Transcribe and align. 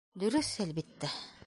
Дөрөҫ, 0.23 0.49
әлбиттә. 0.65 1.15